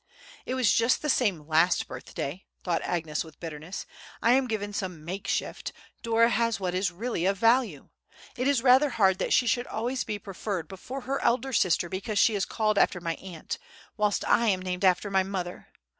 "It 0.47 0.55
was 0.55 0.73
just 0.73 1.03
the 1.03 1.11
same 1.11 1.47
last 1.47 1.87
birthday," 1.87 2.47
thought 2.63 2.81
Agnes 2.81 3.23
with 3.23 3.39
bitterness: 3.39 3.85
"I 4.19 4.31
am 4.31 4.47
given 4.47 4.73
some 4.73 5.05
makeshift, 5.05 5.73
Dora 6.01 6.29
has 6.31 6.59
what 6.59 6.73
is 6.73 6.91
really 6.91 7.27
of 7.27 7.37
value. 7.37 7.89
It 8.35 8.47
is 8.47 8.63
rather 8.63 8.89
hard 8.89 9.19
that 9.19 9.31
she 9.31 9.45
should 9.45 9.67
always 9.67 10.03
be 10.03 10.17
preferred 10.17 10.67
before 10.67 11.01
her 11.01 11.21
elder 11.21 11.53
sister 11.53 11.87
because 11.87 12.17
she 12.17 12.33
is 12.33 12.45
called 12.45 12.79
after 12.79 12.99
my 12.99 13.13
aunt, 13.17 13.59
whilst 13.95 14.25
I 14.27 14.47
am 14.47 14.59
named 14.63 14.83
after 14.83 15.11
my 15.11 15.21
mother. 15.21 15.67